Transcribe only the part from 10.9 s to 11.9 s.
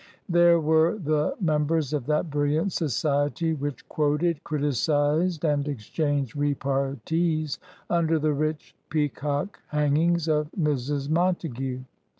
Montague.